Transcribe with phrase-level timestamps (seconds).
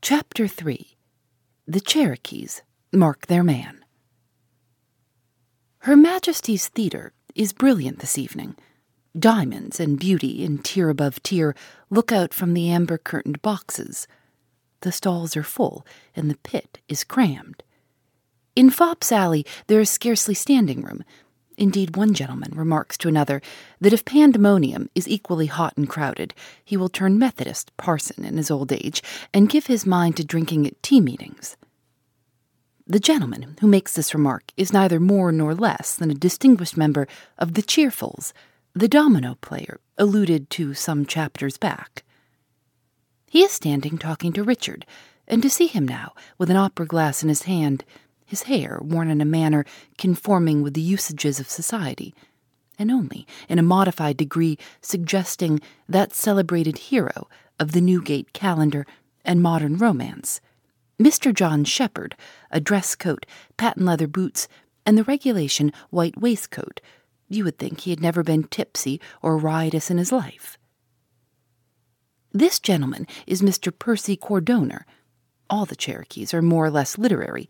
[0.00, 0.96] Chapter 3
[1.66, 2.62] The Cherokees
[2.92, 3.84] Mark Their Man.
[5.80, 8.54] Her Majesty's Theatre is brilliant this evening.
[9.18, 11.54] Diamonds and beauty in tier above tier
[11.90, 14.06] look out from the amber curtained boxes.
[14.82, 17.64] The stalls are full, and the pit is crammed.
[18.54, 21.02] In Fop's Alley, there is scarcely standing room,
[21.58, 23.42] Indeed, one gentleman remarks to another
[23.80, 26.32] that if pandemonium is equally hot and crowded,
[26.64, 29.02] he will turn Methodist parson in his old age
[29.34, 31.56] and give his mind to drinking at tea meetings.
[32.86, 37.08] The gentleman who makes this remark is neither more nor less than a distinguished member
[37.36, 38.32] of the Cheerfuls,
[38.72, 42.04] the domino player alluded to some chapters back.
[43.26, 44.86] He is standing talking to Richard,
[45.26, 47.84] and to see him now, with an opera glass in his hand,
[48.28, 49.64] his hair worn in a manner
[49.96, 52.14] conforming with the usages of society,
[52.78, 57.26] and only in a modified degree suggesting that celebrated hero
[57.58, 58.86] of the Newgate calendar
[59.24, 60.42] and modern romance,
[61.00, 61.32] Mr.
[61.32, 62.16] John Sheppard,
[62.50, 63.24] a dress coat,
[63.56, 64.46] patent leather boots,
[64.84, 66.82] and the regulation white waistcoat,
[67.30, 70.58] you would think he had never been tipsy or riotous in his life.
[72.32, 73.76] This gentleman is Mr.
[73.76, 74.82] Percy Cordonner.
[75.48, 77.48] All the Cherokees are more or less literary,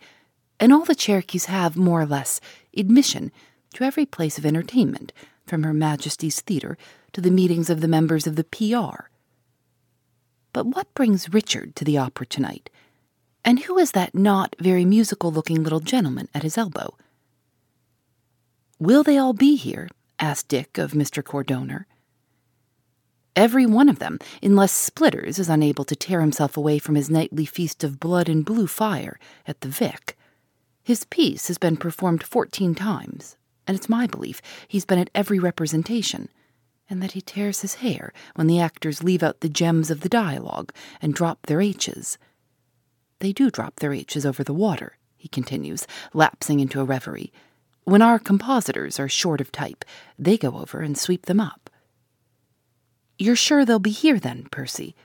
[0.60, 2.40] and all the Cherokees have, more or less,
[2.76, 3.32] admission
[3.74, 5.12] to every place of entertainment,
[5.46, 6.76] from Her Majesty's Theatre
[7.12, 9.04] to the meetings of the members of the PR.
[10.52, 12.70] But what brings Richard to the opera tonight?
[13.44, 16.96] And who is that not very musical looking little gentleman at his elbow?
[18.78, 19.88] Will they all be here?
[20.20, 21.22] asked Dick of Mr.
[21.22, 21.84] Cordonner.
[23.36, 27.44] Every one of them, unless Splitters is unable to tear himself away from his nightly
[27.44, 30.17] feast of blood and blue fire at the Vic.
[30.88, 35.38] His piece has been performed fourteen times, and it's my belief he's been at every
[35.38, 36.30] representation,
[36.88, 40.08] and that he tears his hair when the actors leave out the gems of the
[40.08, 40.72] dialogue
[41.02, 42.16] and drop their H's.
[43.18, 47.34] They do drop their H's over the water, he continues, lapsing into a reverie.
[47.84, 49.84] When our compositors are short of type,
[50.18, 51.68] they go over and sweep them up.
[53.18, 54.96] You're sure they'll be here then, Percy?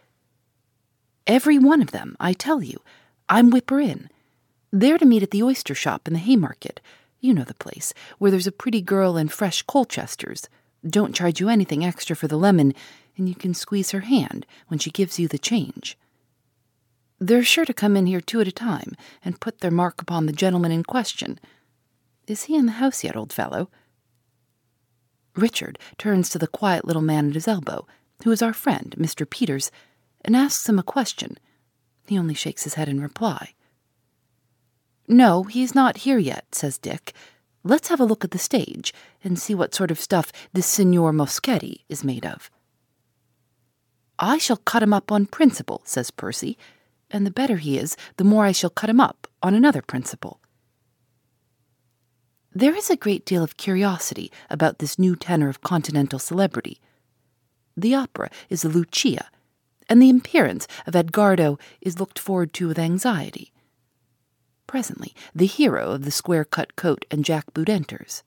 [1.28, 2.80] Every one of them, I tell you.
[3.28, 4.08] I'm whipper in.
[4.76, 6.82] They're to meet at the oyster shop in the Haymarket.
[7.20, 10.50] You know the place, where there's a pretty girl and fresh Colchesters.
[10.84, 12.74] Don't charge you anything extra for the lemon,
[13.16, 15.96] and you can squeeze her hand when she gives you the change.
[17.20, 20.26] They're sure to come in here two at a time and put their mark upon
[20.26, 21.40] the gentleman in question.
[22.26, 23.70] Is he in the house yet, old fellow?
[25.36, 27.86] Richard turns to the quiet little man at his elbow,
[28.24, 29.30] who is our friend, Mr.
[29.30, 29.70] Peters,
[30.26, 31.38] and asks him a question.
[32.08, 33.54] He only shakes his head in reply.
[35.08, 37.14] No, he's not here yet, says Dick.
[37.64, 38.94] Let's have a look at the stage
[39.24, 42.50] and see what sort of stuff this Signor Moschetti is made of.
[44.20, 46.58] I shall cut him up on principle, says Percy,
[47.10, 50.40] and the better he is, the more I shall cut him up on another principle.
[52.54, 56.80] There is a great deal of curiosity about this new tenor of continental celebrity.
[57.76, 59.30] The opera is Lucia,
[59.90, 63.53] and the appearance of Edgardo is looked forward to with anxiety.
[64.74, 68.24] Presently, the hero of the square cut coat and jackboot enters.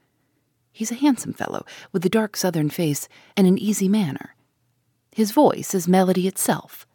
[0.71, 4.37] He's a handsome fellow, with a dark southern face and an easy manner.
[5.11, 6.87] His voice is melody itself.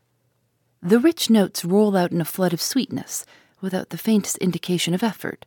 [0.82, 3.26] The rich notes roll out in a flood of sweetness,
[3.60, 5.46] without the faintest indication of effort.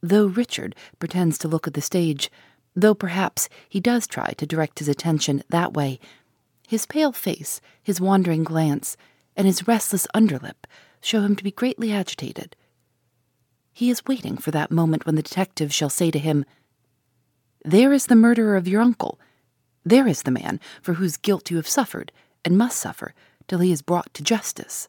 [0.00, 2.30] Though Richard pretends to look at the stage,
[2.76, 5.98] though perhaps he does try to direct his attention that way,
[6.68, 8.96] his pale face, his wandering glance,
[9.34, 10.68] and his restless underlip
[11.00, 12.54] show him to be greatly agitated.
[13.72, 16.44] He is waiting for that moment when the detective shall say to him,
[17.64, 19.18] There is the murderer of your uncle.
[19.84, 22.12] There is the man for whose guilt you have suffered,
[22.44, 23.14] and must suffer,
[23.48, 24.88] till he is brought to justice.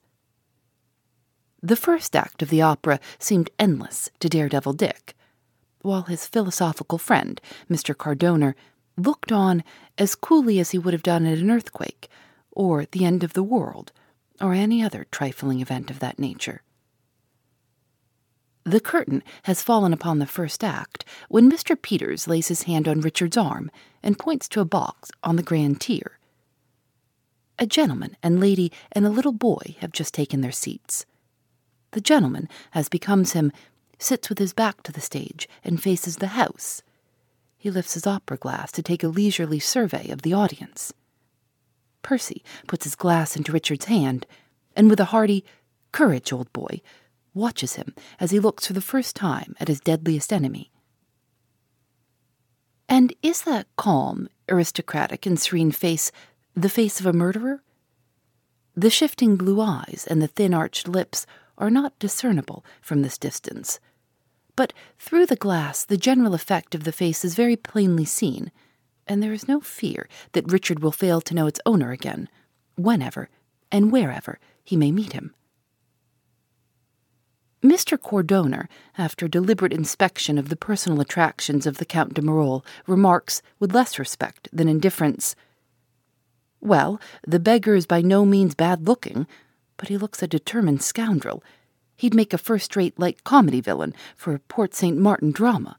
[1.61, 5.15] The first act of the opera seemed endless to Daredevil Dick,
[5.81, 7.39] while his philosophical friend,
[7.69, 7.95] Mr.
[7.95, 8.53] Cordonner,
[8.97, 9.63] looked on
[9.97, 12.09] as coolly as he would have done at an earthquake,
[12.51, 13.91] or the end of the world,
[14.41, 16.61] or any other trifling event of that nature.
[18.65, 21.79] The curtain has fallen upon the first act when Mr.
[21.79, 23.69] Peters lays his hand on Richard's arm
[24.01, 26.17] and points to a box on the grand tier.
[27.59, 31.05] A gentleman and lady and a little boy have just taken their seats.
[31.91, 33.51] The gentleman, as becomes him,
[33.99, 36.81] sits with his back to the stage and faces the house.
[37.57, 40.93] He lifts his opera glass to take a leisurely survey of the audience.
[42.01, 44.25] Percy puts his glass into Richard's hand,
[44.75, 45.45] and with a hearty,
[45.91, 46.81] Courage, old boy,
[47.33, 50.71] watches him as he looks for the first time at his deadliest enemy.
[52.89, 56.11] And is that calm, aristocratic, and serene face
[56.55, 57.63] the face of a murderer?
[58.75, 61.25] The shifting blue eyes and the thin arched lips
[61.57, 63.79] are not discernible from this distance.
[64.55, 68.51] But through the glass, the general effect of the face is very plainly seen,
[69.07, 72.29] and there is no fear that Richard will fail to know its owner again,
[72.75, 73.29] whenever
[73.71, 75.33] and wherever he may meet him.
[77.63, 77.97] Mr.
[77.97, 78.67] Cordonner,
[78.97, 83.97] after deliberate inspection of the personal attractions of the Count de Marolles, remarks, with less
[83.97, 85.33] respect than indifference,
[86.59, 89.27] Well, the beggar is by no means bad looking,
[89.77, 91.41] but he looks a determined scoundrel.
[91.95, 94.97] He'd make a first rate light comedy villain for a Porte St.
[94.97, 95.77] Martin drama.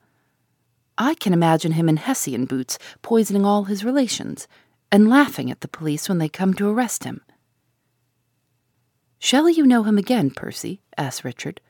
[0.97, 4.49] I can imagine him in Hessian boots, poisoning all his relations,
[4.91, 7.21] and laughing at the police when they come to arrest him.
[9.19, 10.81] Shall you know him again, Percy?
[10.97, 11.61] asked Richard.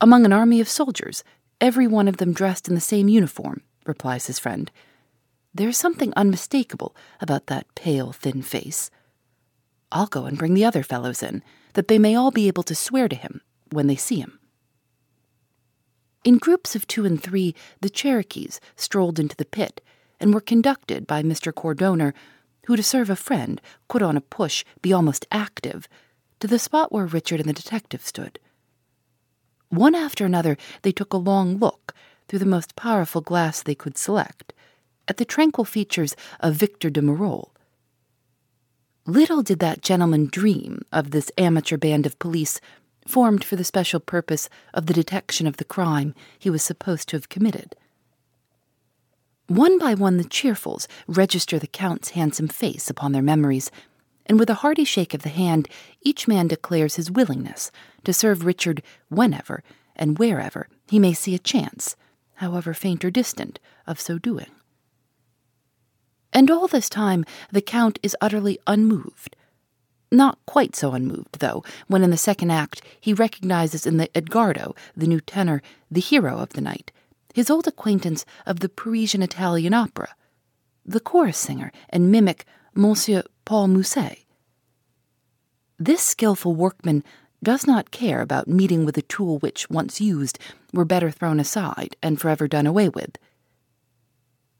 [0.00, 1.22] Among an army of soldiers,
[1.60, 4.70] every one of them dressed in the same uniform, replies his friend.
[5.52, 8.90] There's something unmistakable about that pale, thin face.
[9.92, 11.42] I'll go and bring the other fellows in,
[11.74, 14.38] that they may all be able to swear to him when they see him.
[16.24, 19.82] In groups of two and three, the Cherokees strolled into the pit
[20.18, 21.52] and were conducted by Mr.
[21.52, 22.14] Cordonner,
[22.66, 25.88] who, to serve a friend, could on a push be almost active,
[26.38, 28.38] to the spot where Richard and the detective stood.
[29.70, 31.94] One after another, they took a long look,
[32.28, 34.52] through the most powerful glass they could select,
[35.08, 37.50] at the tranquil features of Victor de Marolles,
[39.06, 42.60] Little did that gentleman dream of this amateur band of police
[43.08, 47.16] formed for the special purpose of the detection of the crime he was supposed to
[47.16, 47.74] have committed.
[49.48, 53.70] One by one, the cheerfuls register the Count's handsome face upon their memories,
[54.30, 55.68] and with a hearty shake of the hand,
[56.02, 57.72] each man declares his willingness
[58.04, 59.64] to serve Richard whenever
[59.96, 61.96] and wherever he may see a chance,
[62.34, 64.46] however faint or distant, of so doing.
[66.32, 69.34] And all this time the Count is utterly unmoved.
[70.12, 74.76] Not quite so unmoved, though, when in the second act he recognizes in the Edgardo,
[74.96, 75.60] the new tenor,
[75.90, 76.92] the hero of the night,
[77.34, 80.14] his old acquaintance of the Parisian Italian opera,
[80.86, 84.18] the chorus singer and mimic Monsieur Paul Musset.
[85.76, 87.02] This skilful workman
[87.42, 90.38] does not care about meeting with a tool which, once used,
[90.72, 93.16] were better thrown aside and forever done away with.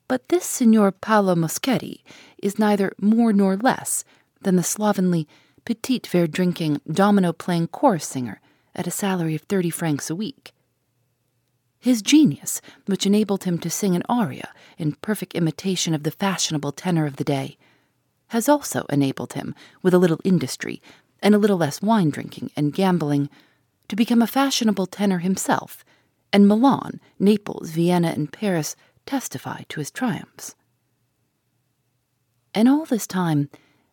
[0.08, 2.02] But this Signor Paolo Moschetti
[2.42, 4.02] is neither more nor less
[4.42, 5.28] than the slovenly,
[5.64, 8.40] petit verre drinking, domino playing chorus singer
[8.74, 10.52] at a salary of thirty francs a week.
[11.78, 16.72] His genius, which enabled him to sing an aria in perfect imitation of the fashionable
[16.72, 17.56] tenor of the day,
[18.30, 20.80] has also enabled him, with a little industry
[21.22, 23.28] and a little less wine drinking and gambling,
[23.88, 25.84] to become a fashionable tenor himself,
[26.32, 30.54] and Milan, Naples, Vienna, and Paris testify to his triumphs.
[32.54, 33.48] And all this time,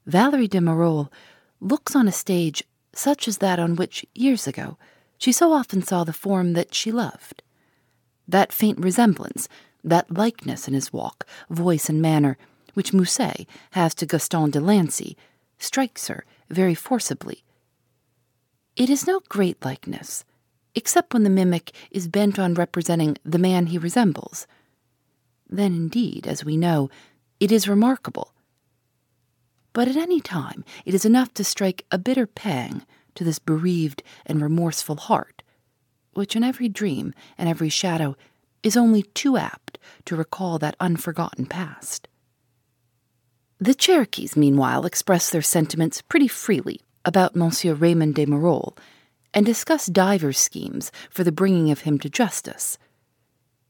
[0.05, 1.09] Valerie de Marolles
[1.59, 4.77] looks on a stage such as that on which, years ago,
[5.17, 7.41] she so often saw the form that she loved.
[8.27, 9.47] That faint resemblance,
[9.83, 12.38] that likeness in his walk, voice, and manner,
[12.77, 15.17] which Musset has to Gaston de Lancy,
[15.57, 17.43] strikes her very forcibly.
[18.75, 20.24] It is no great likeness,
[20.75, 24.46] except when the mimic is bent on representing the man he resembles
[25.50, 26.89] then indeed, as we know,
[27.39, 28.34] it is remarkable.
[29.74, 34.03] But at any time it is enough to strike a bitter pang to this bereaved
[34.25, 35.43] and remorseful heart,
[36.13, 38.15] which in every dream and every shadow
[38.63, 42.07] is only too apt to recall that unforgotten past.
[43.59, 48.75] The Cherokees, meanwhile, express their sentiments pretty freely about Monsieur Raymond de Marolles,
[49.33, 52.77] and discuss divers schemes for the bringing of him to justice.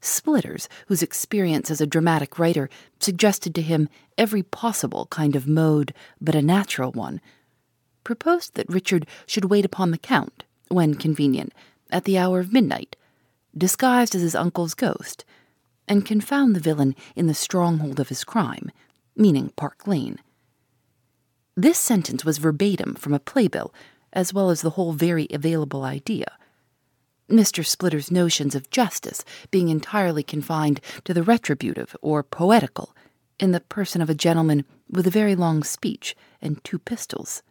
[0.01, 5.93] Splitters, whose experience as a dramatic writer suggested to him every possible kind of mode
[6.19, 7.21] but a natural one,
[8.03, 11.53] proposed that Richard should wait upon the Count, when convenient,
[11.89, 12.97] at the hour of midnight,
[13.57, 15.23] disguised as his uncle's ghost,
[15.87, 18.69] and confound the villain in the stronghold of his crime,
[19.17, 20.19] meaning Park Lane.
[21.55, 23.73] This sentence was verbatim from a playbill,
[24.13, 26.37] as well as the whole very available idea.
[27.29, 27.65] Mr.
[27.65, 32.95] Splitter's notions of justice being entirely confined to the retributive or poetical,
[33.39, 37.43] in the person of a gentleman with a very long speech and two pistols.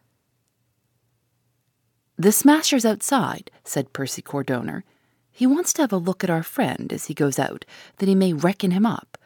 [2.17, 4.83] The smasher's outside, said Percy Cordonner.
[5.31, 7.63] He wants to have a look at our friend as he goes out,
[7.97, 9.16] that he may reckon him up.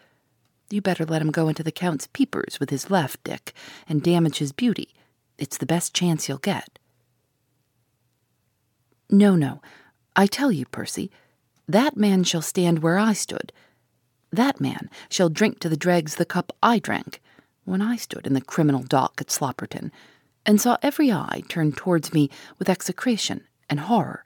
[0.72, 3.54] You better let him go into the Count's peepers with his left, Dick,
[3.88, 4.94] and damage his beauty.
[5.38, 6.80] It's the best chance you'll get.
[9.10, 9.62] No, no.
[10.16, 11.12] I tell you, Percy,
[11.68, 13.52] that man shall stand where I stood.
[14.32, 17.22] That man shall drink to the dregs the cup I drank
[17.66, 19.92] when I stood in the criminal dock at Slopperton,
[20.46, 24.26] and saw every eye turned towards me with execration and horror,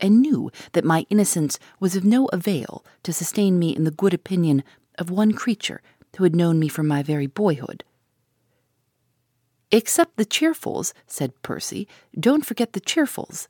[0.00, 4.12] and knew that my innocence was of no avail to sustain me in the good
[4.12, 4.64] opinion
[4.98, 5.82] of one creature
[6.16, 7.84] who had known me from my very boyhood.
[9.70, 11.88] Except the cheerfuls, said Percy.
[12.18, 13.48] Don't forget the cheerfuls.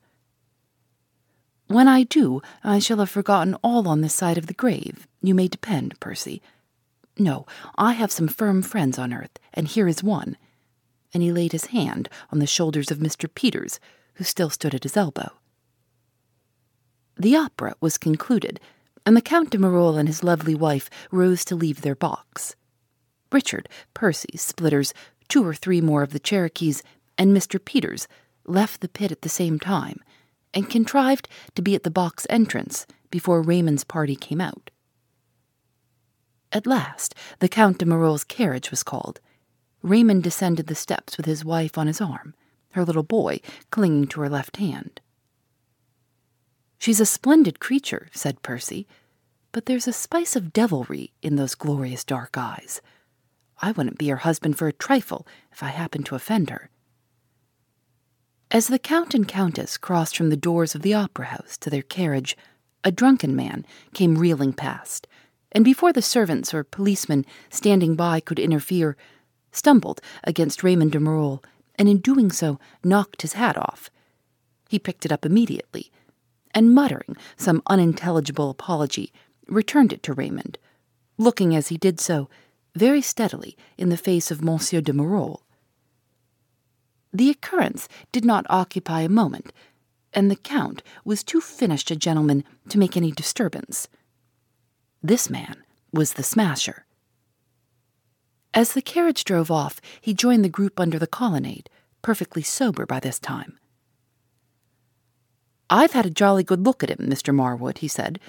[1.67, 5.33] When I do, I shall have forgotten all on this side of the grave, you
[5.33, 6.41] may depend, Percy.
[7.17, 7.45] No,
[7.77, 10.37] I have some firm friends on earth, and here is one.
[11.13, 13.33] And he laid his hand on the shoulders of Mr.
[13.33, 13.79] Peters,
[14.15, 15.31] who still stood at his elbow.
[17.17, 18.59] The opera was concluded,
[19.05, 22.55] and the Count de Marolles and his lovely wife rose to leave their box.
[23.31, 24.93] Richard, Percy, Splitters,
[25.27, 26.83] two or three more of the Cherokees,
[27.17, 27.63] and Mr.
[27.63, 28.07] Peters
[28.45, 29.99] left the pit at the same time
[30.53, 34.71] and contrived to be at the box entrance before Raymond's party came out.
[36.51, 39.19] At last, the Count de Marolles' carriage was called.
[39.81, 42.33] Raymond descended the steps with his wife on his arm,
[42.71, 45.01] her little boy clinging to her left hand.
[46.85, 48.85] She's a splendid creature, said Percy,
[49.51, 52.79] but there's a spice of devilry in those glorious dark eyes.
[53.59, 56.69] I wouldn't be her husband for a trifle if I happened to offend her.
[58.51, 61.81] As the Count and Countess crossed from the doors of the opera house to their
[61.81, 62.37] carriage,
[62.83, 63.65] a drunken man
[63.95, 65.07] came reeling past,
[65.51, 68.95] and before the servants or policemen standing by could interfere,
[69.51, 71.43] stumbled against Raymond de Marolles,
[71.79, 73.89] and in doing so knocked his hat off.
[74.69, 75.91] He picked it up immediately,
[76.55, 79.11] and muttering some unintelligible apology,
[79.47, 80.57] returned it to Raymond,
[81.17, 82.29] looking as he did so
[82.73, 85.41] very steadily in the face of Monsieur de Marolles.
[87.13, 89.53] The occurrence did not occupy a moment,
[90.13, 93.87] and the Count was too finished a gentleman to make any disturbance.
[95.03, 96.85] This man was the smasher.
[98.53, 101.69] As the carriage drove off, he joined the group under the colonnade,
[102.01, 103.59] perfectly sober by this time.
[105.69, 107.33] I've had a jolly good look at him, Mr.
[107.33, 108.19] Marwood, he said,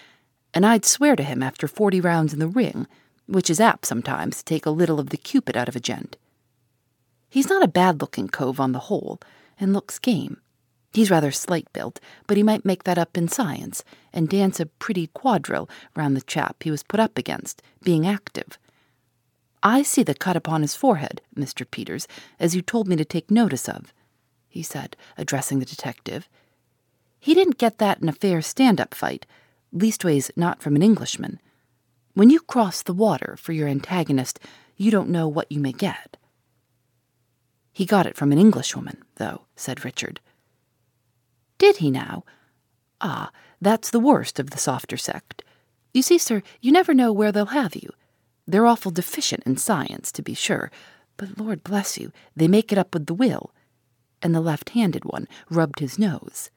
[0.54, 2.86] and I'd swear to him after forty rounds in the ring,
[3.26, 6.16] which is apt sometimes to take a little of the cupid out of a gent.
[7.28, 9.20] He's not a bad looking cove on the whole,
[9.60, 10.40] and looks game.
[10.92, 14.66] He's rather slight built, but he might make that up in science and dance a
[14.66, 18.58] pretty quadrille round the chap he was put up against, being active.
[19.62, 21.70] I see the cut upon his forehead, Mr.
[21.70, 22.08] Peters,
[22.40, 23.92] as you told me to take notice of,
[24.48, 26.30] he said, addressing the detective.
[27.26, 29.26] He didn't get that in a fair stand up fight,
[29.72, 31.40] leastways not from an Englishman.
[32.14, 34.38] When you cross the water for your antagonist,
[34.76, 36.18] you don't know what you may get.
[37.72, 40.20] He got it from an Englishwoman, though, said Richard.
[41.58, 42.22] Did he now?
[43.00, 45.42] Ah, that's the worst of the softer sect.
[45.92, 47.90] You see, sir, you never know where they'll have you.
[48.46, 50.70] They're awful deficient in science, to be sure,
[51.16, 53.52] but Lord bless you, they make it up with the will.
[54.22, 56.50] And the left handed one rubbed his nose.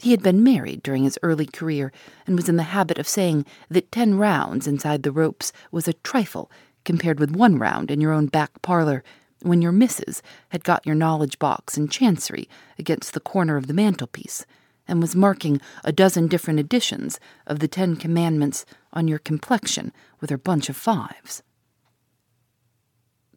[0.00, 1.92] He had been married during his early career
[2.26, 5.92] and was in the habit of saying that ten rounds inside the ropes was a
[5.92, 6.50] trifle
[6.84, 9.04] compared with one round in your own back parlor
[9.42, 13.74] when your missus had got your knowledge box in chancery against the corner of the
[13.74, 14.46] mantelpiece,
[14.88, 20.30] and was marking a dozen different editions of the Ten Commandments on your complexion with
[20.30, 21.42] her bunch of fives.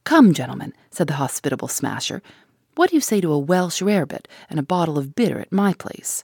[0.04, 2.22] Come, gentlemen, said the hospitable smasher,
[2.76, 5.74] what do you say to a Welsh rarebit and a bottle of bitter at my
[5.74, 6.24] place?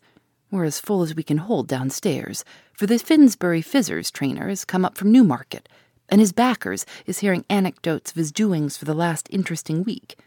[0.51, 4.83] We're as full as we can hold downstairs, for the Finsbury Fizzers trainer has come
[4.83, 5.69] up from Newmarket,
[6.09, 10.17] and his backers is hearing anecdotes of his doings for the last interesting week.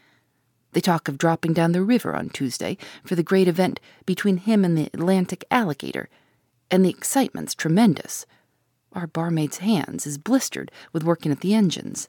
[0.71, 4.63] They talk of dropping down the river on Tuesday for the great event between him
[4.63, 6.07] and the Atlantic alligator,
[6.71, 8.25] and the excitement's tremendous.
[8.93, 12.07] Our barmaid's hands is blistered with working at the engines.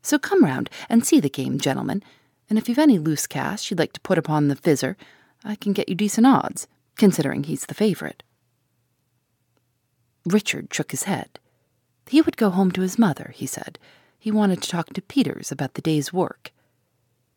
[0.00, 2.02] So come round and see the game, gentlemen,
[2.48, 4.96] and if you've any loose cash you'd like to put upon the fizzer,
[5.44, 8.22] I can get you decent odds, considering he's the favourite.
[10.24, 11.38] Richard shook his head.
[12.08, 13.78] He would go home to his mother, he said.
[14.18, 16.52] He wanted to talk to Peters about the day's work.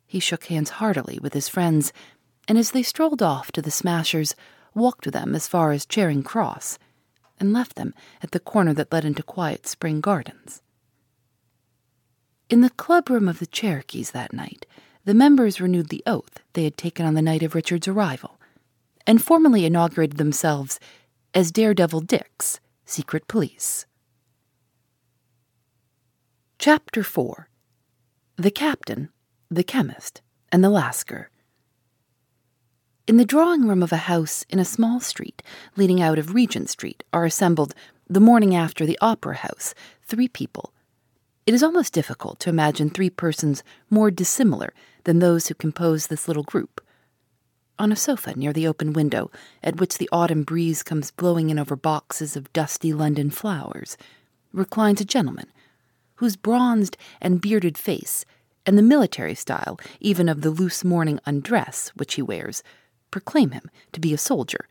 [0.07, 1.93] He shook hands heartily with his friends,
[2.47, 4.35] and as they strolled off to the Smashers,
[4.73, 6.79] walked with them as far as Charing Cross,
[7.39, 10.61] and left them at the corner that led into quiet spring gardens.
[12.49, 14.65] In the clubroom of the Cherokees that night,
[15.05, 18.38] the members renewed the oath they had taken on the night of Richard's arrival,
[19.09, 20.79] and formally inaugurated themselves
[21.33, 23.87] as Daredevil Dick's secret police.
[26.59, 27.49] Chapter 4
[28.35, 29.09] The Captain,
[29.49, 31.31] the Chemist, and the Lascar.
[33.07, 35.41] In the drawing room of a house in a small street
[35.75, 37.73] leading out of Regent Street are assembled,
[38.07, 39.73] the morning after the Opera House,
[40.03, 40.71] three people.
[41.47, 44.71] It is almost difficult to imagine three persons more dissimilar
[45.05, 46.79] than those who compose this little group.
[47.79, 49.31] On a sofa near the open window,
[49.63, 53.95] at which the autumn breeze comes blowing in over boxes of dusty London flowers,
[54.51, 55.48] reclines a gentleman
[56.15, 58.25] whose bronzed and bearded face,
[58.65, 62.63] and the military style even of the loose morning undress which he wears,
[63.12, 64.67] proclaim him to be a soldier.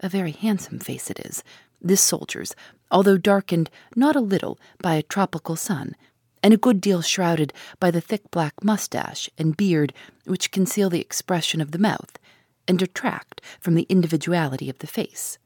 [0.00, 1.44] A very handsome face it is,
[1.80, 2.56] this soldier's,
[2.90, 5.94] although darkened not a little by a tropical sun,
[6.42, 9.92] and a good deal shrouded by the thick black mustache and beard
[10.24, 12.18] which conceal the expression of the mouth
[12.66, 15.38] and detract from the individuality of the face.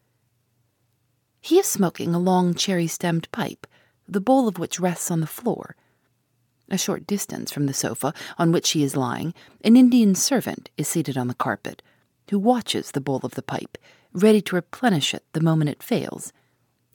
[1.40, 3.66] He is smoking a long cherry stemmed pipe,
[4.08, 5.76] the bowl of which rests on the floor.
[6.70, 10.88] A short distance from the sofa on which he is lying, an Indian servant is
[10.88, 11.82] seated on the carpet,
[12.30, 13.76] who watches the bowl of the pipe,
[14.12, 16.32] ready to replenish it the moment it fails,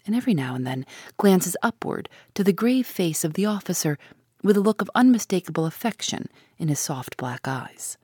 [0.06, 0.86] and every now and then
[1.18, 3.98] glances upward to the grave face of the officer
[4.44, 6.28] with a look of unmistakable affection
[6.58, 7.98] in his soft black eyes.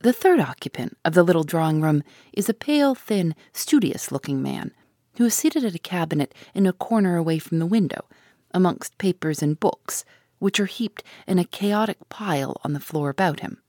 [0.00, 4.72] The third occupant of the little drawing room is a pale, thin, studious looking man
[5.16, 8.04] who is seated at a cabinet in a corner away from the window,
[8.52, 10.04] amongst papers and books,
[10.38, 13.62] which are heaped in a chaotic pile on the floor about him.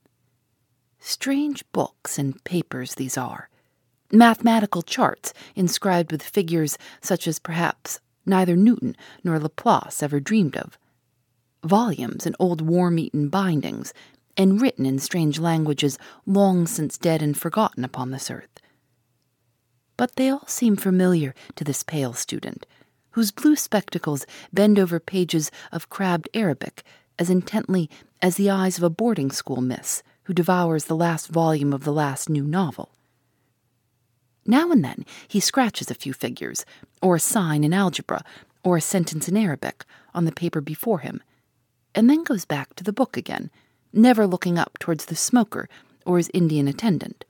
[1.00, 3.48] Strange books and papers these are.
[4.10, 10.78] Mathematical charts inscribed with figures such as perhaps neither Newton nor Laplace ever dreamed of.
[11.62, 13.92] Volumes in old worm eaten bindings,
[14.36, 18.60] and written in strange languages long since dead and forgotten upon this earth.
[19.96, 22.64] But they all seem familiar to this pale student,
[23.10, 26.84] whose blue spectacles bend over pages of crabbed Arabic
[27.18, 27.90] as intently
[28.22, 31.92] as the eyes of a boarding school miss who devours the last volume of the
[31.92, 32.90] last new novel.
[34.48, 36.64] Now and then he scratches a few figures,
[37.00, 38.24] or a sign in algebra,
[38.64, 41.22] or a sentence in Arabic on the paper before him,
[41.94, 43.50] and then goes back to the book again,
[43.92, 45.68] never looking up towards the smoker
[46.04, 47.24] or his Indian attendant.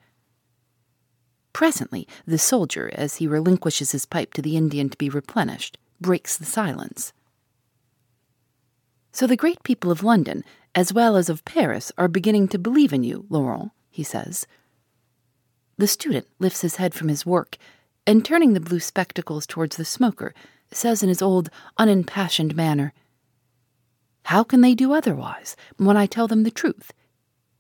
[1.53, 6.39] Presently, the soldier, as he relinquishes his pipe to the Indian to be replenished, breaks
[6.39, 7.13] the silence.
[9.13, 10.45] So the great people of London
[10.79, 14.47] as well as of Paris, are beginning to believe in you, Laurent, he says.
[15.79, 17.57] The student lifts his head from his work
[18.07, 20.35] and, turning the blue spectacles towards the smoker,
[20.73, 22.93] says in his old, unimpassioned manner,
[24.25, 26.93] How can they do otherwise when I tell them the truth?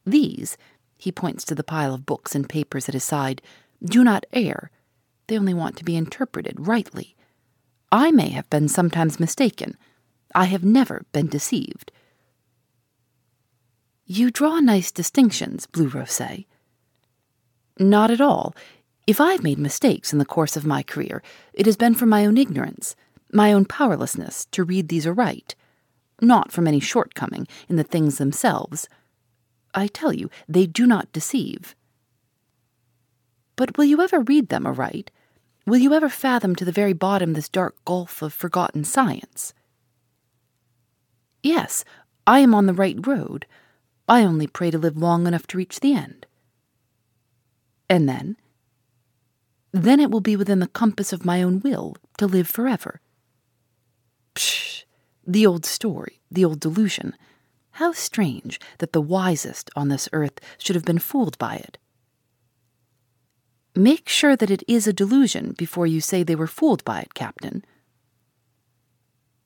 [0.04, 0.56] These,
[0.96, 3.40] he points to the pile of books and papers at his side,
[3.82, 4.70] do not err.
[5.28, 7.14] They only want to be interpreted rightly.
[7.92, 9.76] I may have been sometimes mistaken.
[10.34, 11.92] I have never been deceived.
[14.04, 16.20] You draw nice distinctions, Blue Rose.
[17.78, 18.54] Not at all.
[19.06, 22.26] If I've made mistakes in the course of my career, it has been from my
[22.26, 22.96] own ignorance,
[23.32, 25.54] my own powerlessness to read these aright,
[26.20, 28.88] not from any shortcoming in the things themselves.
[29.74, 31.74] I tell you, they do not deceive.
[33.56, 35.10] But will you ever read them aright?
[35.66, 39.52] Will you ever fathom to the very bottom this dark gulf of forgotten science?
[41.42, 41.84] Yes,
[42.26, 43.46] I am on the right road.
[44.08, 46.26] I only pray to live long enough to reach the end.
[47.88, 48.36] And then?
[49.72, 53.00] Then it will be within the compass of my own will to live forever.
[54.34, 54.84] Psh!
[55.26, 57.14] The old story, the old delusion.
[57.72, 61.78] How strange that the wisest on this earth should have been fooled by it.
[63.74, 67.14] Make sure that it is a delusion before you say they were fooled by it,
[67.14, 67.64] Captain.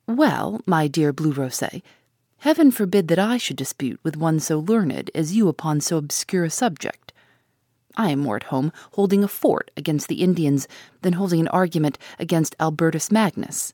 [0.07, 1.63] Well, my dear Blue Rose,
[2.39, 6.45] Heaven forbid that I should dispute with one so learned as you upon so obscure
[6.45, 7.02] a subject.
[7.97, 10.67] I am more at home holding a fort against the Indians
[11.03, 13.73] than holding an argument against Albertus Magnus.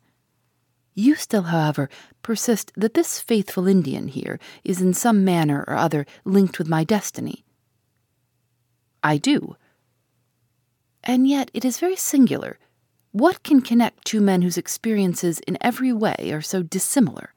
[0.94, 1.88] You still, however,
[2.22, 6.82] persist that this faithful Indian here is in some manner or other linked with my
[6.82, 7.44] destiny.
[9.02, 9.56] I do.
[11.04, 12.58] And yet it is very singular.
[13.12, 17.32] What can connect two men whose experiences in every way are so dissimilar?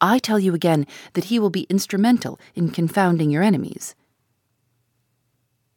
[0.00, 3.94] I tell you again that he will be instrumental in confounding your enemies.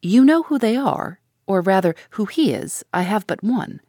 [0.05, 2.83] You know who they are, or rather, who he is.
[2.93, 3.81] I have but one.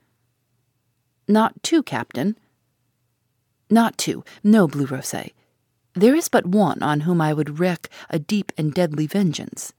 [1.28, 2.38] Not two, Captain.
[3.68, 4.24] Not two.
[4.42, 5.30] No, Blue Rose.
[5.92, 9.74] There is but one on whom I would wreak a deep and deadly vengeance.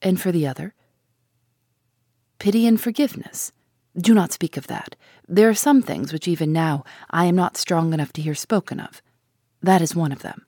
[0.00, 0.72] And for the other?
[2.38, 3.50] Pity and forgiveness.
[3.96, 4.94] Do not speak of that.
[5.26, 8.78] There are some things which even now I am not strong enough to hear spoken
[8.78, 9.02] of.
[9.60, 10.46] That is one of them.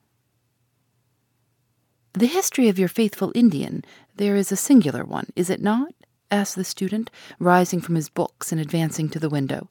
[2.16, 3.84] The history of your faithful Indian,
[4.18, 5.92] there is a singular one, is it not?
[6.30, 9.68] asked the student, rising from his books and advancing to the window.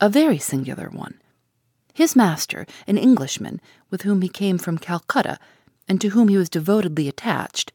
[0.00, 1.20] A very singular one.
[1.92, 5.38] His master, an Englishman, with whom he came from Calcutta,
[5.86, 7.74] and to whom he was devotedly attached.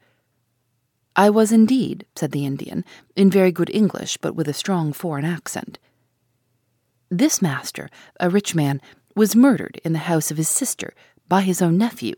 [1.16, 2.84] I was indeed, said the Indian,
[3.16, 5.78] in very good English, but with a strong foreign accent.
[7.12, 7.88] This master,
[8.20, 8.82] a rich man,
[9.16, 10.96] was murdered in the house of his sister
[11.30, 12.16] by his own nephew.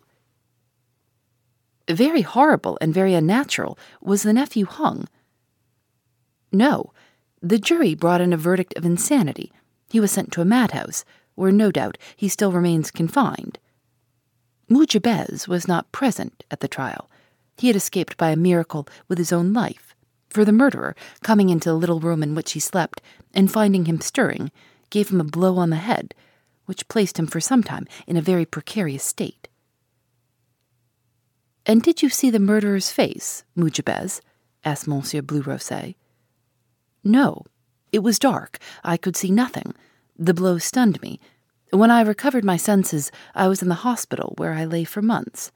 [1.90, 3.78] Very horrible and very unnatural.
[4.02, 5.08] Was the nephew hung?
[6.52, 6.92] No.
[7.42, 9.52] The jury brought in a verdict of insanity.
[9.90, 13.60] He was sent to a madhouse, where no doubt he still remains confined.
[14.70, 17.10] Mujibez was not present at the trial.
[17.58, 19.96] He had escaped by a miracle with his own life,
[20.30, 23.02] for the murderer, coming into the little room in which he slept,
[23.34, 24.52] and finding him stirring,
[24.90, 26.14] gave him a blow on the head,
[26.66, 29.47] which placed him for some time in a very precarious state.
[31.68, 34.22] And did you see the murderer's face, Mujibez?
[34.64, 35.94] asked Monsieur Blue Rose.
[37.04, 37.44] No,
[37.92, 38.58] it was dark.
[38.86, 39.74] I could see nothing.
[40.18, 41.20] The blow stunned me.
[41.72, 45.52] When I recovered my senses, I was in the hospital where I lay for months.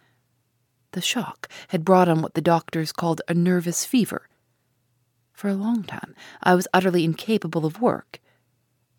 [0.92, 4.28] The shock had brought on what the doctors called a nervous fever.
[5.32, 8.20] For a long time, I was utterly incapable of work.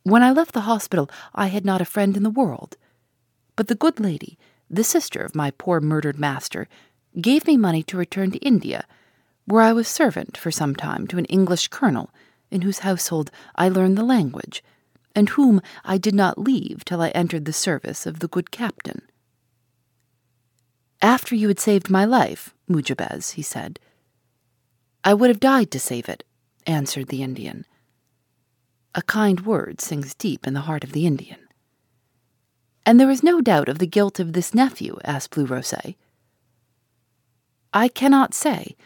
[0.03, 2.79] When I left the hospital, I had not a friend in the world.
[3.55, 4.39] But the good lady,
[4.71, 6.67] the sister of my poor murdered master,
[7.21, 8.87] gave me money to return to India,
[9.45, 12.11] where I was servant for some time to an English colonel,
[12.51, 14.63] in whose household I learned the language
[15.15, 19.03] and whom I did not leave till I entered the service of the good captain.
[21.01, 23.79] After you had saved my life, Mujibez, he said.
[25.05, 26.25] I would have died to save it,
[26.67, 27.67] answered the Indian.
[28.95, 31.41] A kind word sinks deep in the heart of the Indian.
[32.87, 35.75] And there is no doubt of the guilt of this nephew, asked Blue Rose.
[37.75, 38.77] I cannot say.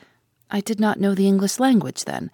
[0.50, 2.30] I did not know the English language then.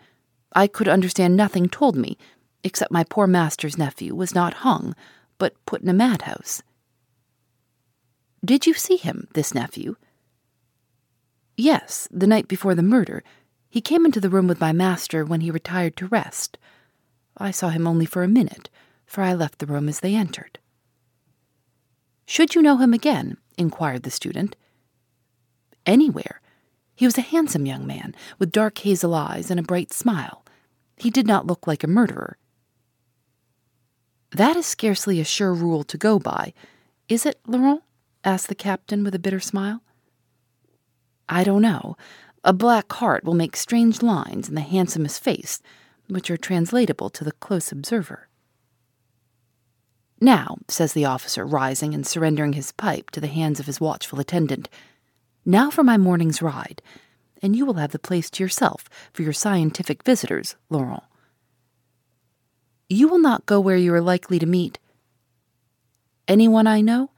[0.54, 2.18] I could understand nothing told me,
[2.62, 4.94] except my poor master's nephew was not hung,
[5.38, 6.62] but put in a madhouse.
[8.44, 9.96] Did you see him, this nephew?
[11.56, 13.22] Yes, the night before the murder.
[13.70, 16.58] He came into the room with my master when he retired to rest.
[17.38, 18.68] I saw him only for a minute,
[19.06, 20.58] for I left the room as they entered.
[22.26, 23.38] Should you know him again?
[23.56, 24.56] inquired the student.
[25.86, 26.41] Anywhere.
[27.02, 30.44] He was a handsome young man, with dark hazel eyes and a bright smile.
[30.96, 32.38] He did not look like a murderer.
[34.30, 36.54] That is scarcely a sure rule to go by,
[37.08, 37.82] is it, Laurent?
[38.22, 39.82] asked the captain with a bitter smile.
[41.28, 41.96] I don't know.
[42.44, 45.60] A black heart will make strange lines in the handsomest face,
[46.06, 48.28] which are translatable to the close observer.
[50.20, 54.20] Now, says the officer, rising and surrendering his pipe to the hands of his watchful
[54.20, 54.68] attendant,
[55.44, 56.82] now for my morning's ride,
[57.42, 61.02] and you will have the place to yourself for your scientific visitors, Laurent.
[62.88, 64.78] You will not go where you are likely to meet
[66.28, 67.10] anyone I know?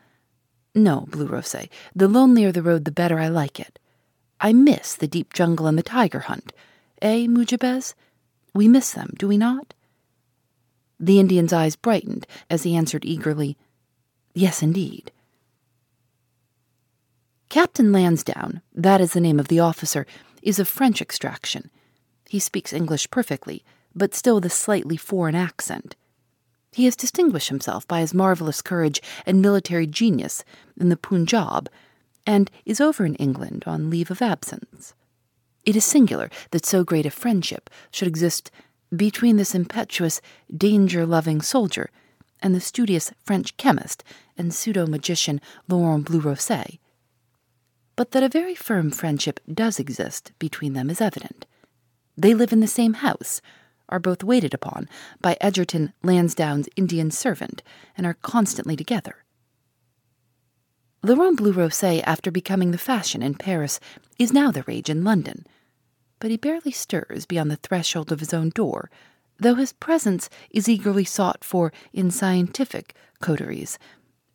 [0.74, 1.68] No, Blue Rose.
[1.94, 3.78] The lonelier the road, the better I like it.
[4.40, 6.52] I miss the deep jungle and the tiger hunt.
[7.00, 7.94] Eh, Mujibez?
[8.54, 9.74] We miss them, do we not?
[10.98, 13.56] The Indian's eyes brightened as he answered eagerly,
[14.32, 15.12] Yes, indeed.
[17.54, 20.08] Captain Lansdowne, that is the name of the officer,
[20.42, 21.70] is of French extraction.
[22.28, 23.62] He speaks English perfectly,
[23.94, 25.94] but still with a slightly foreign accent.
[26.72, 30.42] He has distinguished himself by his marvelous courage and military genius
[30.76, 31.70] in the Punjab,
[32.26, 34.92] and is over in England on leave of absence.
[35.64, 38.50] It is singular that so great a friendship should exist
[38.96, 40.20] between this impetuous,
[40.52, 41.90] danger loving soldier
[42.42, 44.02] and the studious French chemist
[44.36, 46.50] and pseudo magician Laurent Blue Rose.
[47.96, 51.46] But that a very firm friendship does exist between them is evident.
[52.16, 53.40] They live in the same house,
[53.88, 54.88] are both waited upon
[55.20, 57.62] by Egerton Lansdowne's Indian servant,
[57.96, 59.24] and are constantly together.
[61.02, 63.78] Laurent Blue Rose, after becoming the fashion in Paris,
[64.18, 65.46] is now the rage in London,
[66.18, 68.90] but he barely stirs beyond the threshold of his own door,
[69.38, 73.78] though his presence is eagerly sought for in scientific coteries,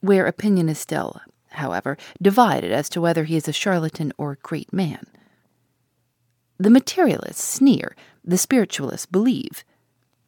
[0.02, 1.20] where opinion is still,
[1.60, 5.06] however, divided as to whether he is a charlatan or a great man.
[6.58, 9.64] The materialists sneer, the spiritualists believe.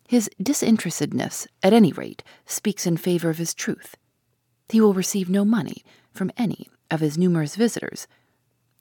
[0.07, 3.95] His disinterestedness, at any rate, speaks in favor of his truth.
[4.69, 8.07] He will receive no money from any of his numerous visitors.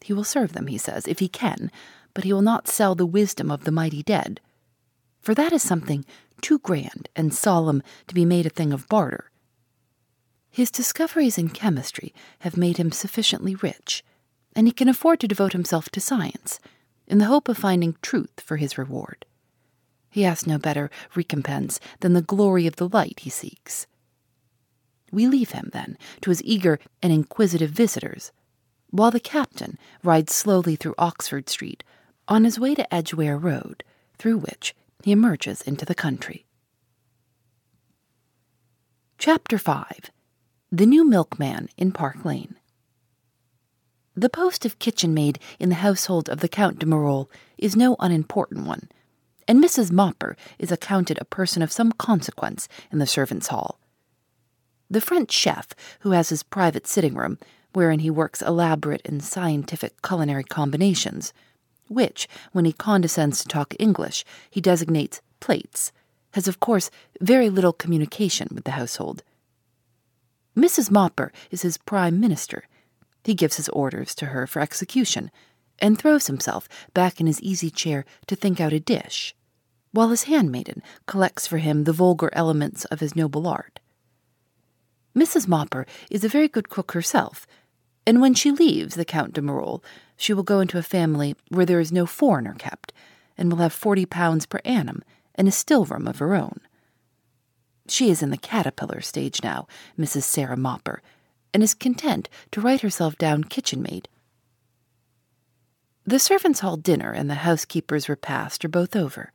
[0.00, 1.70] He will serve them, he says, if he can,
[2.14, 4.40] but he will not sell the wisdom of the mighty dead.
[5.20, 6.04] For that is something
[6.40, 9.29] too grand and solemn to be made a thing of barter.
[10.50, 14.04] His discoveries in chemistry have made him sufficiently rich,
[14.54, 16.58] and he can afford to devote himself to science
[17.06, 19.24] in the hope of finding truth for his reward.
[20.10, 23.86] He asks no better recompense than the glory of the light he seeks.
[25.12, 28.32] We leave him, then, to his eager and inquisitive visitors,
[28.90, 31.84] while the captain rides slowly through Oxford Street
[32.26, 33.84] on his way to Edgware Road,
[34.18, 36.44] through which he emerges into the country.
[39.16, 40.10] Chapter 5
[40.72, 42.54] The New Milkman in Park Lane.
[44.14, 47.26] The post of kitchen maid in the household of the Count de Marolles
[47.58, 48.88] is no unimportant one,
[49.48, 49.90] and Mrs.
[49.90, 53.80] Mopper is accounted a person of some consequence in the servants' hall.
[54.88, 55.70] The French chef,
[56.02, 57.40] who has his private sitting room,
[57.72, 61.32] wherein he works elaborate and scientific culinary combinations,
[61.88, 65.90] which, when he condescends to talk English, he designates plates,
[66.34, 69.24] has of course very little communication with the household.
[70.56, 70.90] Mrs.
[70.90, 72.64] Mopper is his prime minister.
[73.24, 75.30] He gives his orders to her for execution,
[75.78, 79.34] and throws himself back in his easy chair to think out a dish,
[79.92, 83.80] while his handmaiden collects for him the vulgar elements of his noble art.
[85.16, 85.48] Mrs.
[85.48, 87.46] Mopper is a very good cook herself,
[88.06, 89.82] and when she leaves the Count de Marolles,
[90.16, 92.92] she will go into a family where there is no foreigner kept,
[93.36, 95.02] and will have forty pounds per annum
[95.34, 96.60] and a still room of her own.
[97.90, 99.66] She is in the caterpillar stage now,
[99.98, 100.22] Mrs.
[100.22, 101.00] Sarah Mopper,
[101.52, 104.08] and is content to write herself down kitchen maid.
[106.06, 109.32] The servants' hall dinner and the housekeeper's repast are both over,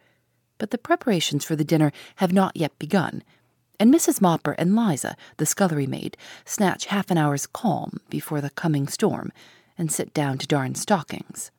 [0.58, 3.24] but the preparations for the dinner have not yet begun,
[3.78, 4.22] and Mrs.
[4.22, 6.16] Mopper and Liza, the scullery maid,
[6.46, 9.34] snatch half an hour's calm before the coming storm
[9.78, 11.52] and sit down to darn stockings.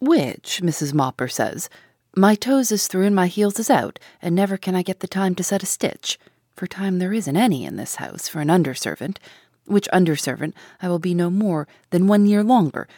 [0.00, 0.92] Which, Mrs.
[0.92, 1.70] Mopper says,
[2.16, 5.06] my toes is through and my heels is out, and never can I get the
[5.06, 6.18] time to set a stitch,
[6.54, 9.18] for time there isn't any in this house for an underservant,
[9.66, 12.88] which underservant I will be no more than one year longer,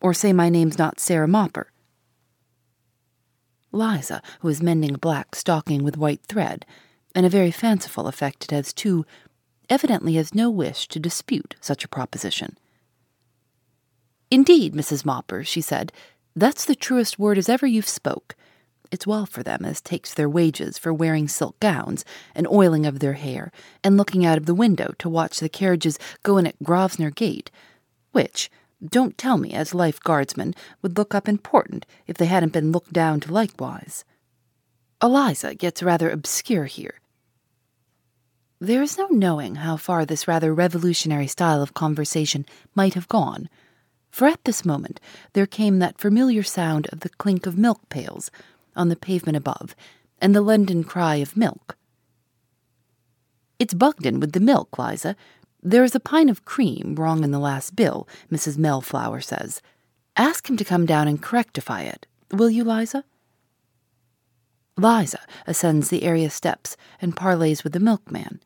[0.00, 1.66] or say my name's not Sarah Mopper.
[3.72, 6.66] Liza, who is mending a black stocking with white thread,
[7.14, 9.06] and a very fanciful effect it has too,
[9.70, 12.58] evidently has no wish to dispute such a proposition.
[14.30, 15.04] Indeed, Mrs.
[15.04, 15.92] Mopper, she said,
[16.34, 18.36] that's the truest word as ever you've spoke.
[18.90, 23.00] It's well for them as takes their wages for wearing silk gowns and oiling of
[23.00, 23.50] their hair,
[23.82, 27.50] and looking out of the window to watch the carriages go in at Grosvenor Gate,
[28.12, 28.50] which,
[28.84, 32.92] don't tell me as life guardsmen, would look up important if they hadn't been looked
[32.92, 34.04] down to likewise.
[35.02, 37.00] Eliza gets rather obscure here,
[38.58, 43.50] there is no knowing how far this rather revolutionary style of conversation might have gone,
[44.10, 44.98] for at this moment
[45.34, 48.30] there came that familiar sound of the clink of milk pails
[48.76, 49.74] on the pavement above,
[50.20, 51.76] and the London cry of milk.
[53.58, 55.16] It's Bugden with the milk, Liza.
[55.62, 58.58] There is a pint of cream wrong in the last bill, Mrs.
[58.58, 59.62] Mellflower says.
[60.16, 63.04] Ask him to come down and correctify it, will you, Liza?
[64.76, 68.40] Liza ascends the area steps and parleys with the milkman.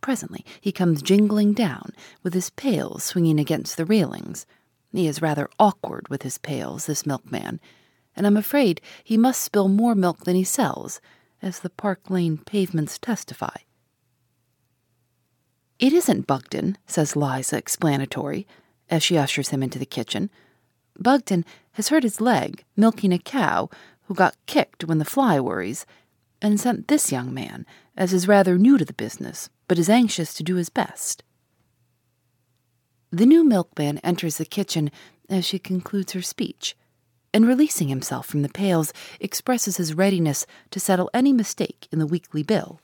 [0.00, 4.46] Presently he comes jingling down, with his pails swinging against the railings.
[4.92, 7.60] He is rather awkward with his pails, this milkman,
[8.16, 11.00] and I'm afraid he must spill more milk than he sells,
[11.40, 13.56] as the Park Lane pavements testify.
[15.78, 18.46] It isn't Bugden, says Liza, explanatory,
[18.88, 20.30] as she ushers him into the kitchen.
[20.98, 23.68] Bugden has hurt his leg milking a cow
[24.02, 25.86] who got kicked when the fly worries,
[26.40, 27.64] and sent this young man,
[27.96, 31.22] as is rather new to the business, but is anxious to do his best.
[33.10, 34.90] The new milkman enters the kitchen
[35.28, 36.76] as she concludes her speech,
[37.34, 42.06] and releasing himself from the pails, expresses his readiness to settle any mistake in the
[42.06, 42.80] weekly bill.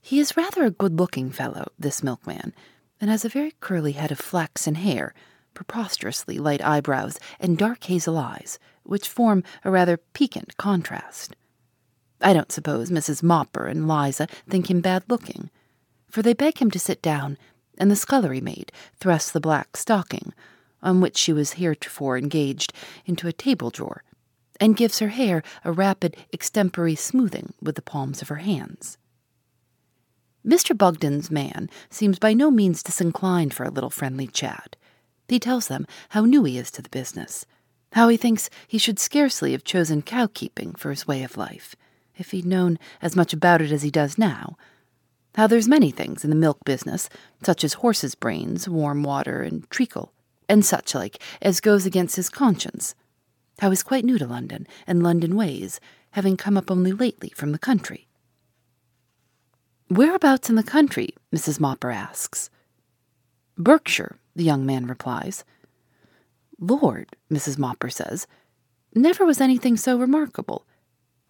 [0.00, 2.52] He is rather a good looking fellow, this milkman,
[3.00, 5.14] and has a very curly head of flaxen hair,
[5.54, 11.36] preposterously light eyebrows, and dark hazel eyes, which form a rather piquant contrast.
[12.20, 13.22] I don't suppose Mrs.
[13.22, 15.50] Mopper and Liza think him bad looking,
[16.08, 17.38] for they beg him to sit down,
[17.78, 20.32] and the scullery maid thrusts the black stocking,
[20.82, 22.72] on which she was heretofore engaged,
[23.06, 24.02] into a table drawer,
[24.60, 28.98] and gives her hair a rapid extempore smoothing with the palms of her hands.
[30.46, 30.76] Mr.
[30.76, 34.76] Bugden's man seems by no means disinclined for a little friendly chat.
[35.28, 37.46] He tells them how new he is to the business,
[37.92, 41.76] how he thinks he should scarcely have chosen cow keeping for his way of life,
[42.16, 44.56] if he'd known as much about it as he does now,
[45.36, 47.08] how there's many things in the milk business,
[47.42, 50.12] such as horses' brains, warm water, and treacle,
[50.52, 52.94] and such like, as goes against his conscience,
[53.62, 57.52] I was quite new to London and London ways, having come up only lately from
[57.52, 58.06] the country.
[59.88, 61.14] Whereabouts in the country?
[61.34, 61.58] Mrs.
[61.58, 62.50] Mopper asks.
[63.56, 65.42] Berkshire, the young man replies.
[66.60, 67.56] Lord, Mrs.
[67.56, 68.26] Mopper says,
[68.94, 70.66] never was anything so remarkable.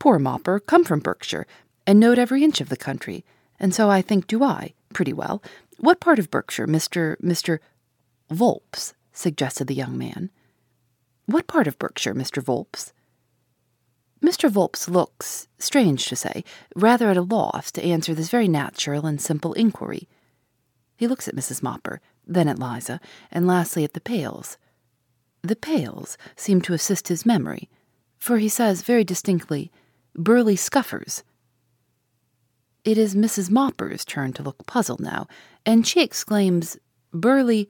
[0.00, 1.46] Poor Mopper come from Berkshire,
[1.86, 3.24] and knowed every inch of the country,
[3.60, 5.44] and so I think do I, pretty well.
[5.78, 7.16] What part of Berkshire, Mr.
[7.20, 7.60] Mr.
[8.28, 8.94] Volps?
[9.12, 10.30] Suggested the young man.
[11.26, 12.42] What part of Berkshire, Mr.
[12.42, 12.92] Volps?
[14.22, 14.48] Mr.
[14.48, 16.44] Volps looks, strange to say,
[16.76, 20.08] rather at a loss to answer this very natural and simple inquiry.
[20.96, 21.60] He looks at Mrs.
[21.62, 23.00] Mopper, then at Liza,
[23.32, 24.56] and lastly at the pails.
[25.42, 27.68] The pails seem to assist his memory,
[28.16, 29.72] for he says very distinctly,
[30.14, 31.24] Burley Scuffers.
[32.84, 33.50] It is Mrs.
[33.50, 35.26] Mopper's turn to look puzzled now,
[35.66, 36.76] and she exclaims,
[37.12, 37.68] Burley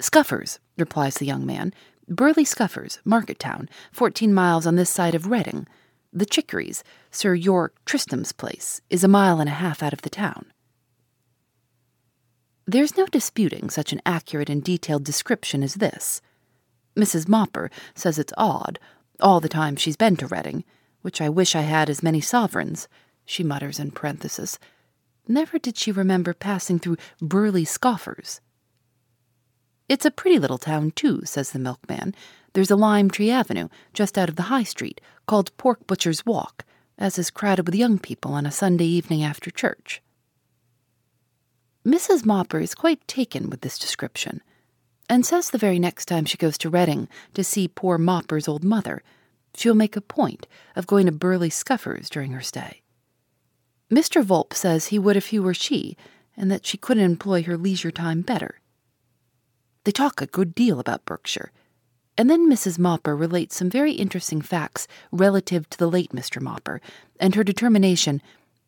[0.00, 1.72] Scuffers, replies the young man.
[2.08, 5.66] Burley Scuffers, Market Town, fourteen miles on this side of Reading.
[6.12, 10.10] The Chicories, Sir York Tristram's place, is a mile and a half out of the
[10.10, 10.46] town.
[12.66, 16.20] There's no disputing such an accurate and detailed description as this.
[16.96, 17.28] Mrs.
[17.28, 18.78] Mopper says it's odd,
[19.20, 20.64] all the time she's been to Reading,
[21.02, 22.88] which I wish I had as many sovereigns,
[23.24, 24.58] she mutters in parenthesis.
[25.26, 28.40] Never did she remember passing through Burley Scuffers.
[29.88, 32.14] It's a pretty little town, too, says the milkman.
[32.54, 36.64] There's a lime tree avenue just out of the high street called Pork Butcher's Walk,
[36.98, 40.00] as is crowded with young people on a Sunday evening after church.
[41.84, 42.24] Mrs.
[42.24, 44.40] Mopper is quite taken with this description,
[45.08, 48.64] and says the very next time she goes to Reading to see poor Mopper's old
[48.64, 49.02] mother,
[49.54, 52.80] she'll make a point of going to Burley Scuffers during her stay.
[53.90, 54.24] Mr.
[54.24, 55.96] Volp says he would if he were she,
[56.38, 58.60] and that she couldn't employ her leisure time better.
[59.84, 61.52] They talk a good deal about Berkshire,
[62.16, 62.78] and then Mrs.
[62.78, 66.40] Mopper relates some very interesting facts relative to the late Mr.
[66.40, 66.80] Mopper,
[67.20, 68.22] and her determination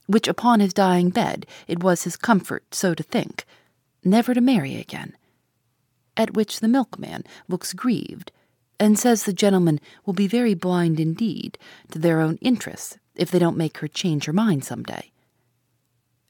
[0.07, 3.45] which upon his dying bed it was his comfort so to think,
[4.05, 5.17] never to marry again.
[6.17, 8.33] At which the milkman looks grieved,
[8.79, 11.59] and says the gentleman will be very blind indeed
[11.91, 15.11] to their own interests if they don't make her change her mind some day.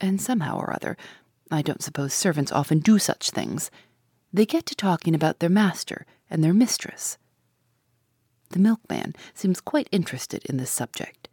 [0.00, 0.96] And somehow or other,
[1.50, 3.70] I don't suppose servants often do such things,
[4.36, 7.18] they get to talking about their master and their mistress.
[8.50, 11.28] The milkman seems quite interested in this subject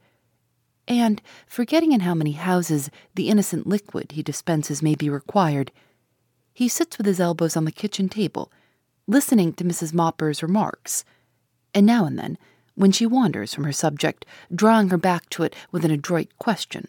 [0.87, 5.71] and, forgetting in how many houses the innocent liquid he dispenses may be required,
[6.53, 8.51] he sits with his elbows on the kitchen table,
[9.07, 9.93] listening to Mrs.
[9.93, 11.05] Mopper's remarks,
[11.73, 12.37] and now and then,
[12.75, 16.87] when she wanders from her subject, drawing her back to it with an adroit question.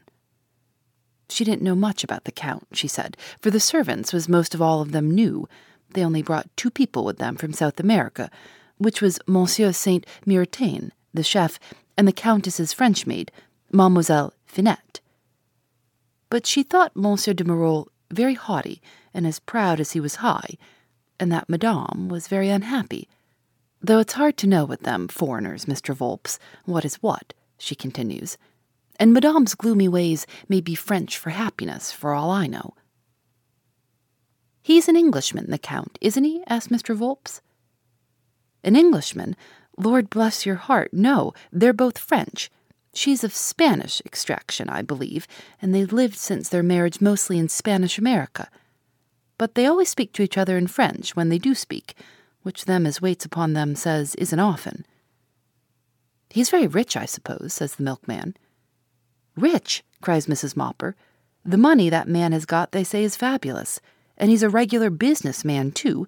[1.29, 4.61] She didn't know much about the Count, she said, for the servants was most of
[4.61, 5.49] all of them new.
[5.95, 8.31] They only brought two people with them from South America,
[8.79, 11.59] which was Monsieur Saint Myrtain, the chef,
[11.97, 13.31] and the Countess's French maid,
[13.73, 15.01] Mademoiselle Finette.
[16.31, 20.59] But she thought Monsieur de Marolles very haughty and as proud as he was high,
[21.21, 23.09] and that Madame was very unhappy.
[23.81, 25.95] Though it's hard to know with them, foreigners, Mr.
[25.95, 28.37] Volps, what is what, she continues,
[28.99, 32.75] and Madame's gloomy ways may be French for happiness, for all I know.
[34.65, 36.43] He's an Englishman, the Count, isn't he?
[36.47, 36.97] asked Mr.
[36.97, 37.43] Volps.
[38.63, 39.37] An Englishman?
[39.77, 42.51] Lord bless your heart, no, they're both French.
[42.95, 45.27] She's of Spanish extraction, I believe,
[45.61, 48.49] and they've lived since their marriage mostly in Spanish America.
[49.37, 51.95] But they always speak to each other in French when they do speak,
[52.43, 54.87] which them as waits upon them says isn't often.
[56.31, 58.35] He's very rich, I suppose, says the milkman.
[59.37, 60.57] Rich, cries Mrs.
[60.57, 60.95] Mopper.
[61.45, 63.79] The money that man has got, they say, is fabulous.
[64.17, 66.07] And he's a regular business man, too,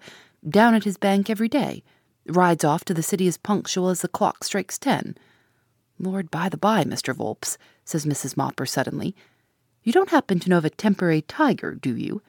[0.49, 1.83] down at his bank every day.
[2.27, 5.17] Rides off to the city as punctual as the clock strikes ten.
[5.99, 7.15] Lord, by the by, Mr.
[7.15, 8.37] Volps, says Mrs.
[8.37, 9.15] Mopper suddenly,
[9.83, 12.21] you don't happen to know of a temporary tiger, do you?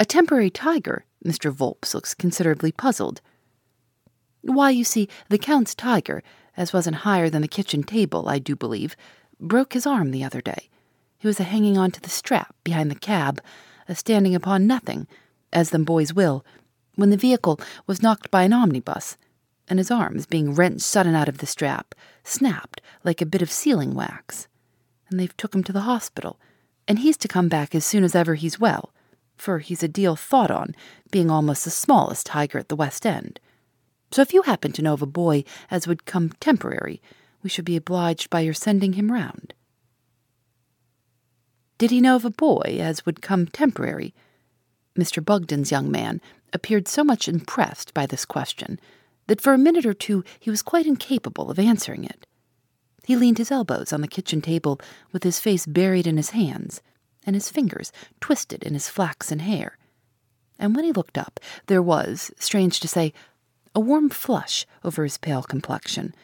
[0.00, 1.04] A temporary tiger?
[1.24, 1.52] Mr.
[1.52, 3.20] Volps looks considerably puzzled.
[4.42, 6.22] Why, you see, the Count's tiger,
[6.56, 8.96] as wasn't higher than the kitchen table, I do believe,
[9.40, 10.68] broke his arm the other day.
[11.18, 13.40] He was a hanging on to the strap behind the cab,
[13.88, 15.06] Uh, standing upon nothing,
[15.52, 16.44] as them boys will,
[16.96, 19.16] when the vehicle was knocked by an omnibus,
[19.68, 23.50] and his arms, being wrenched sudden out of the strap, snapped like a bit of
[23.50, 24.48] sealing wax.
[25.08, 26.38] And they've took him to the hospital,
[26.88, 28.92] and he's to come back as soon as ever he's well,
[29.36, 30.74] for he's a deal thought on,
[31.10, 33.38] being almost the smallest tiger at the West End.
[34.10, 37.02] So if you happen to know of a boy as would come temporary,
[37.42, 39.52] we should be obliged by your sending him round.
[41.78, 44.14] Did he know of a boy as would come temporary?
[44.98, 45.22] Mr.
[45.22, 46.20] Bugden's young man
[46.52, 48.80] appeared so much impressed by this question
[49.26, 52.26] that for a minute or two he was quite incapable of answering it.
[53.04, 54.80] He leaned his elbows on the kitchen table
[55.12, 56.80] with his face buried in his hands
[57.26, 59.76] and his fingers twisted in his flaxen hair.
[60.58, 63.12] And when he looked up, there was, strange to say,
[63.74, 66.14] a warm flush over his pale complexion,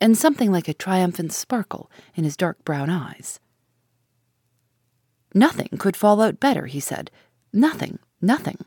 [0.00, 3.40] and something like a triumphant sparkle in his dark brown eyes.
[5.34, 7.10] Nothing could fall out better, he said.
[7.52, 8.58] Nothing, nothing.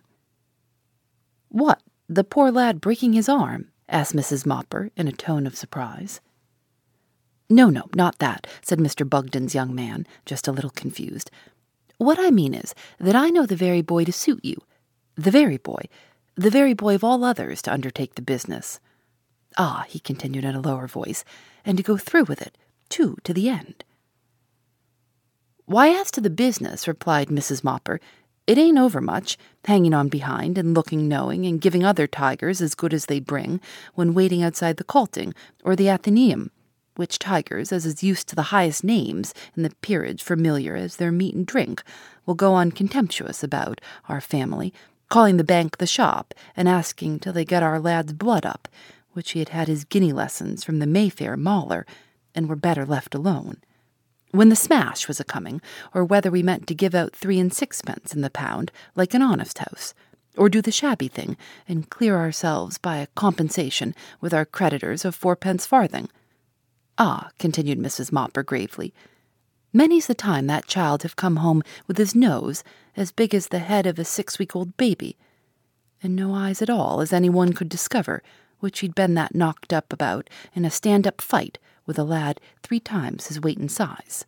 [1.49, 3.69] What, the poor lad breaking his arm?
[3.87, 4.45] asked Mrs.
[4.45, 6.19] Mopper in a tone of surprise.
[7.49, 9.07] No, no, not that, said Mr.
[9.07, 11.29] Bugden's young man, just a little confused.
[11.97, 14.57] What I mean is that I know the very boy to suit you.
[15.15, 15.83] The very boy.
[16.35, 18.79] The very boy of all others to undertake the business.
[19.57, 21.23] Ah, he continued in a lower voice,
[21.63, 22.57] and to go through with it,
[22.89, 23.85] too, to the end.
[25.67, 27.63] Why, as to the business, replied Mrs.
[27.63, 27.99] Mopper,
[28.45, 29.35] it ain't over much,
[29.65, 33.59] hanging on behind and looking knowing and giving other tigers as good as they bring
[33.95, 36.51] when waiting outside the Carlton or the Athenaeum,
[36.95, 41.11] which tigers, as is used to the highest names and the peerage familiar as their
[41.11, 41.81] meat and drink,
[42.27, 44.71] will go on contemptuous about our family,
[45.09, 48.67] calling the bank the shop, and asking till they get our lad's blood up,
[49.13, 51.87] which he had had his guinea lessons from the Mayfair mauler,
[52.35, 53.57] and were better left alone.
[54.35, 55.61] When the smash was a coming,
[55.93, 59.21] or whether we meant to give out three and sixpence in the pound, like an
[59.21, 59.93] honest house,
[60.35, 61.37] or do the shabby thing,
[61.69, 66.09] and clear ourselves by a compensation with our creditors of fourpence farthing,
[66.97, 68.11] Ah, continued Mrs.
[68.11, 68.93] Mopper gravely,
[69.71, 72.61] many's the time that child have come home with his nose
[72.97, 75.15] as big as the head of a six week old baby,
[76.03, 78.21] and no eyes at all, as any one could discover,
[78.59, 82.39] which he'd been that knocked up about in a stand up fight with a lad
[82.63, 84.25] three times his weight and size.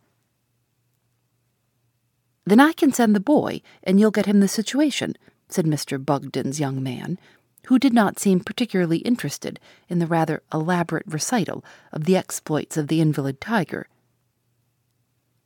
[2.44, 5.16] Then I can send the boy, and you'll get him the situation,
[5.48, 6.02] said Mr.
[6.02, 7.18] Bugden's young man,
[7.66, 12.88] who did not seem particularly interested in the rather elaborate recital of the exploits of
[12.88, 13.86] the invalid tiger.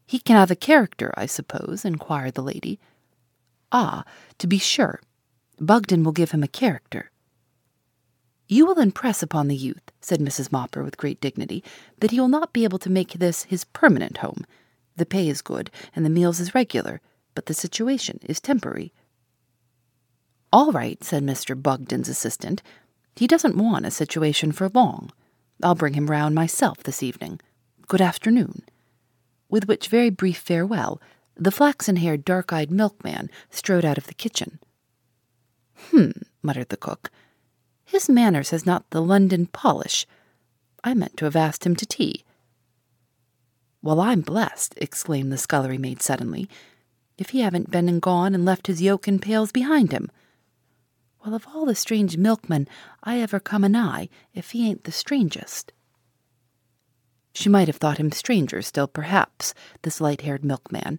[0.06, 1.84] He can have a character, I suppose?
[1.84, 2.78] inquired the lady.
[3.72, 4.04] Ah,
[4.38, 5.00] to be sure.
[5.58, 7.11] Bugden will give him a character.
[8.52, 10.52] You will impress upon the youth, said Mrs.
[10.52, 11.64] Mopper with great dignity,
[12.00, 14.44] that he will not be able to make this his permanent home.
[14.94, 17.00] The pay is good, and the meals is regular,
[17.34, 18.92] but the situation is temporary.
[20.52, 21.56] All right, said Mr.
[21.56, 22.62] Bugden's assistant.
[23.16, 25.10] He doesn't want a situation for long.
[25.62, 27.40] I'll bring him round myself this evening.
[27.88, 28.64] Good afternoon.
[29.48, 31.00] With which very brief farewell,
[31.36, 34.58] the flaxen haired, dark eyed milkman strode out of the kitchen.
[35.90, 37.10] Hm, muttered the cook.
[37.92, 40.06] His manners has not the London polish.
[40.82, 42.24] I meant to have asked him to tea.
[43.82, 46.48] Well, I'm blessed, exclaimed the scullery maid suddenly,
[47.18, 50.10] if he haven't been and gone and left his yoke and pails behind him.
[51.22, 52.66] Well, of all the strange milkmen
[53.04, 55.70] I ever come anigh, if he ain't the strangest.
[57.34, 60.98] She might have thought him stranger still, perhaps, this light haired milkman,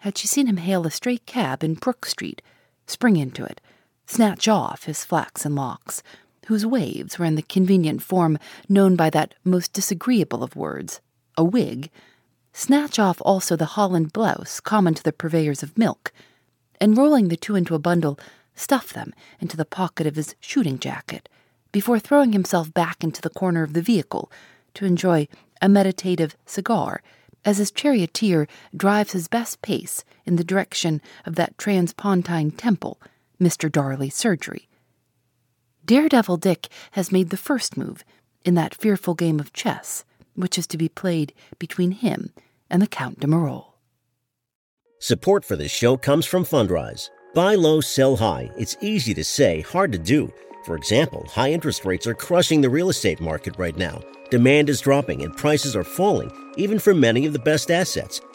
[0.00, 2.40] had she seen him hail a stray cab in Brook Street,
[2.86, 3.60] spring into it,
[4.06, 6.02] snatch off his flaxen locks,
[6.46, 8.38] whose waves were in the convenient form
[8.68, 11.00] known by that most disagreeable of words,
[11.36, 11.90] a wig,
[12.52, 16.12] snatch off also the holland blouse common to the purveyors of milk,
[16.80, 18.18] and rolling the two into a bundle,
[18.54, 21.28] stuff them into the pocket of his shooting jacket
[21.72, 24.30] before throwing himself back into the corner of the vehicle
[24.74, 25.26] to enjoy
[25.60, 27.02] a meditative cigar
[27.44, 28.46] as his charioteer
[28.76, 33.00] drives his best pace in the direction of that transpontine temple,
[33.44, 33.70] Mr.
[33.70, 34.68] Darley's surgery.
[35.84, 38.04] Daredevil Dick has made the first move
[38.44, 42.32] in that fearful game of chess, which is to be played between him
[42.70, 43.74] and the Count de Marolles.
[44.98, 47.10] Support for this show comes from Fundrise.
[47.34, 48.50] Buy low, sell high.
[48.56, 50.32] It's easy to say, hard to do.
[50.64, 54.00] For example, high interest rates are crushing the real estate market right now.
[54.30, 58.22] Demand is dropping and prices are falling, even for many of the best assets.